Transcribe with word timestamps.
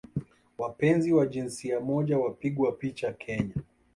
wapenzi 0.57 1.13
wa 1.13 1.25
jinsia 1.27 1.79
moja 1.79 2.17
wapigwa 2.19 2.71
picha 2.71 3.13
Kenya 3.13 3.55